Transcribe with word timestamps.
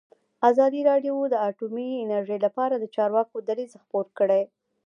ازادي 0.49 0.81
راډیو 0.89 1.15
د 1.29 1.35
اټومي 1.49 1.89
انرژي 2.03 2.37
لپاره 2.45 2.75
د 2.77 2.85
چارواکو 2.95 3.35
دریځ 3.47 3.71
خپور 3.83 4.05
کړی. 4.17 4.41